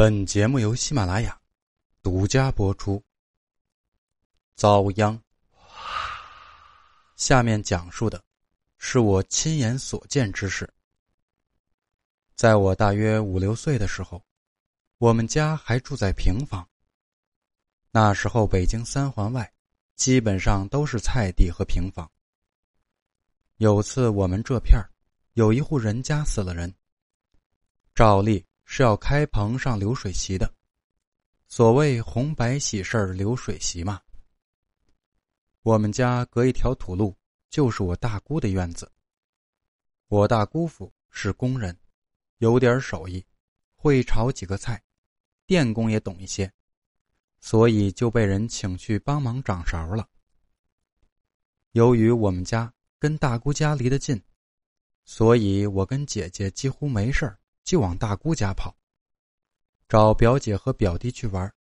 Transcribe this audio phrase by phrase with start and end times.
[0.00, 1.38] 本节目由喜马拉雅
[2.02, 3.04] 独家播出。
[4.56, 5.22] 遭殃。
[7.16, 8.24] 下面讲述的
[8.78, 10.66] 是我亲眼所见之事。
[12.34, 14.24] 在我大约五六岁的时候，
[14.96, 16.66] 我们家还住在平房。
[17.90, 19.52] 那时候北京三环外
[19.96, 22.10] 基本上都是菜地和平房。
[23.58, 24.82] 有次我们这片
[25.34, 26.74] 有一户人家死了人，
[27.94, 28.42] 照例。
[28.72, 30.54] 是要开棚上流水席的，
[31.48, 34.00] 所谓红白喜事流水席嘛。
[35.62, 37.12] 我们家隔一条土路
[37.48, 38.88] 就是我大姑的院子。
[40.06, 41.76] 我大姑父是工人，
[42.38, 43.26] 有点手艺，
[43.74, 44.80] 会炒几个菜，
[45.46, 46.50] 电工也懂一些，
[47.40, 50.08] 所以就被人请去帮忙掌勺了。
[51.72, 54.22] 由于我们家跟大姑家离得近，
[55.04, 57.39] 所以我跟姐姐几乎没事儿。
[57.64, 58.76] 就往大姑家跑，
[59.88, 61.52] 找表姐和表弟去玩。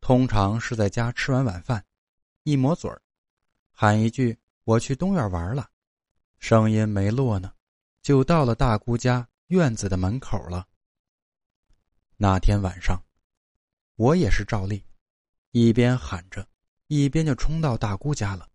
[0.00, 1.84] 通常是在家吃完晚饭，
[2.44, 3.02] 一抹嘴儿，
[3.72, 5.68] 喊一句“我去东院玩了”，
[6.38, 7.52] 声音没落呢，
[8.02, 10.68] 就到了大姑家院子的门口了。
[12.16, 13.02] 那天晚上，
[13.96, 14.84] 我也是照例，
[15.50, 16.48] 一边喊着，
[16.86, 18.48] 一边就冲到大姑家了。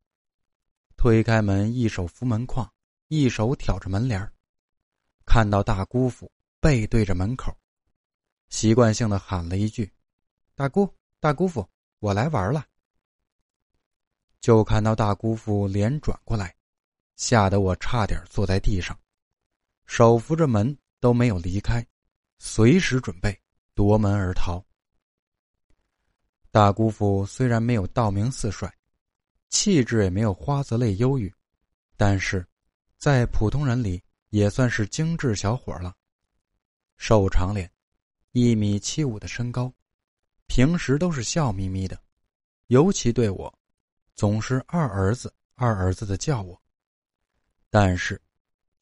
[0.96, 2.72] 推开门，一手扶门框，
[3.08, 4.34] 一手挑着门帘儿。
[5.26, 7.56] 看到大姑父背对着门口，
[8.50, 9.92] 习惯性的喊了一句
[10.56, 11.68] ：“大姑，大姑父，
[12.00, 12.66] 我来玩了。”
[14.42, 16.56] 就看到大姑父脸转过来，
[17.16, 19.00] 吓得我差点坐在地上，
[19.86, 21.86] 手扶着门都没有离开，
[22.40, 23.40] 随时准备
[23.74, 24.64] 夺门而逃。
[26.50, 28.74] 大姑父虽然没有道明寺帅，
[29.50, 31.34] 气质也没有花泽类忧郁，
[31.96, 32.46] 但是，
[32.98, 34.04] 在普通人里。
[34.32, 35.94] 也算是精致小伙了，
[36.96, 37.70] 瘦长脸，
[38.32, 39.72] 一米七五的身高，
[40.48, 42.02] 平时都是笑眯眯的，
[42.68, 43.54] 尤其对我，
[44.16, 46.60] 总是二儿子二儿子的叫我。
[47.70, 48.22] 但是，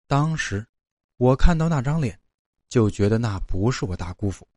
[0.06, 0.64] 当时
[1.18, 2.20] 我看到那张脸，
[2.68, 4.48] 就觉得那不是我大姑父，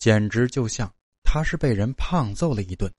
[0.00, 0.92] 简直就像
[1.22, 2.92] 他是被人胖揍了一顿，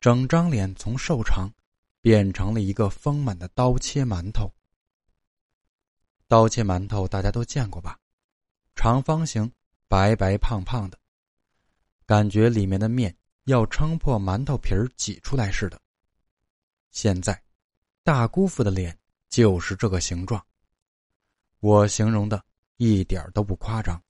[0.00, 1.50] 整张脸从瘦长，
[2.02, 4.52] 变成了一个丰满的刀切馒头。
[6.26, 7.98] 刀切馒头大家都见过吧？
[8.74, 9.50] 长方形，
[9.88, 10.98] 白白胖胖的，
[12.06, 15.80] 感觉里面的面要撑破馒头皮儿挤出来似的。
[16.90, 17.40] 现在，
[18.02, 18.98] 大姑父的脸
[19.28, 20.44] 就是这个形状，
[21.60, 22.44] 我形容的
[22.78, 24.02] 一点都不夸张。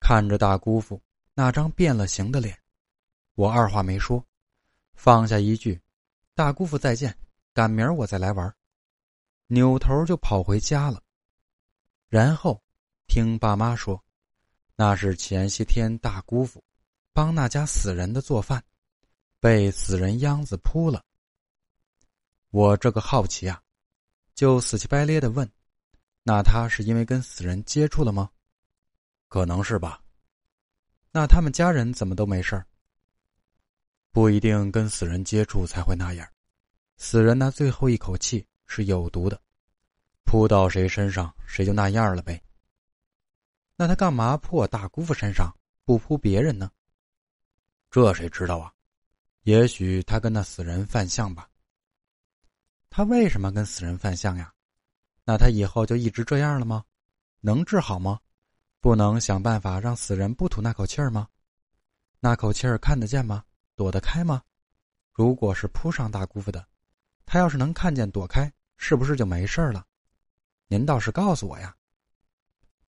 [0.00, 1.00] 看着大姑父
[1.34, 2.58] 那张变了形的脸，
[3.34, 4.24] 我二话没说，
[4.94, 5.80] 放下一句
[6.34, 7.16] ：“大姑父再见，
[7.52, 8.54] 赶明儿我再来玩。”
[9.48, 11.02] 扭头就跑回家了，
[12.08, 12.62] 然后
[13.06, 14.02] 听爸妈说，
[14.74, 16.64] 那是前些天大姑父
[17.12, 18.64] 帮那家死人的做饭，
[19.40, 21.04] 被死人秧子扑了。
[22.50, 23.62] 我这个好奇啊，
[24.34, 25.48] 就死乞白咧的问
[26.24, 28.30] ：“那他是因为跟死人接触了吗
[29.28, 30.00] ？”“可能是吧。
[31.12, 32.66] ”“那他们家人怎么都没事儿
[34.10, 36.26] ？”“不一定跟死人接触才会那样，
[36.96, 39.40] 死人那最后一口气。”是有毒的，
[40.24, 42.42] 扑到谁身上谁就那样了呗。
[43.76, 45.52] 那他干嘛扑我大姑父身上，
[45.84, 46.70] 不扑别人呢？
[47.90, 48.72] 这谁知道啊？
[49.42, 51.48] 也许他跟那死人犯相吧。
[52.88, 54.52] 他为什么跟死人犯相呀？
[55.24, 56.84] 那他以后就一直这样了吗？
[57.40, 58.20] 能治好吗？
[58.80, 61.28] 不能想办法让死人不吐那口气儿吗？
[62.20, 63.44] 那口气儿看得见吗？
[63.74, 64.42] 躲得开吗？
[65.12, 66.66] 如果是扑上大姑父的。
[67.26, 69.86] 他要是能看见躲开，是不是就没事了？
[70.66, 71.74] 您倒是告诉我呀！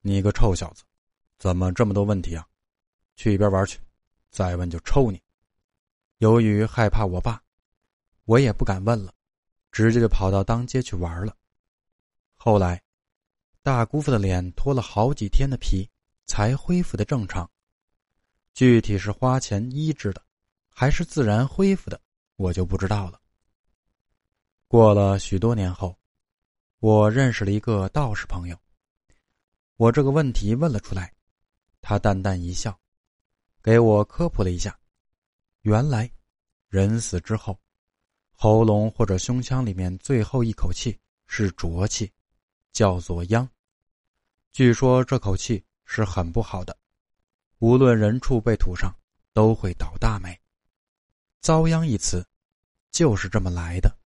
[0.00, 0.84] 你个臭小子，
[1.38, 2.46] 怎么这么多问题啊？
[3.16, 3.78] 去一边玩去，
[4.30, 5.22] 再问就抽你！
[6.18, 7.42] 由于害怕我爸，
[8.24, 9.12] 我也不敢问了，
[9.72, 11.36] 直接就跑到当街去玩了。
[12.36, 12.82] 后来，
[13.62, 15.90] 大姑父的脸脱了好几天的皮，
[16.24, 17.50] 才恢复的正常。
[18.54, 20.22] 具体是花钱医治的，
[20.68, 22.00] 还是自然恢复的，
[22.36, 23.20] 我就不知道了。
[24.68, 25.96] 过了许多年后，
[26.80, 28.58] 我认识了一个道士朋友。
[29.76, 31.14] 我这个问题问了出来，
[31.80, 32.76] 他淡淡一笑，
[33.62, 34.76] 给我科普了一下。
[35.60, 36.10] 原来，
[36.68, 37.56] 人死之后，
[38.32, 40.98] 喉咙或者胸腔里面最后一口气
[41.28, 42.12] 是浊气，
[42.72, 43.48] 叫做殃。
[44.50, 46.76] 据说这口气是很不好的，
[47.58, 48.92] 无论人畜被吐上，
[49.32, 50.36] 都会倒大霉。
[51.40, 52.26] 遭殃一词，
[52.90, 53.96] 就是这么来的。